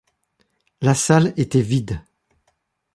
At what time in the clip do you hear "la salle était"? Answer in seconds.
0.81-1.61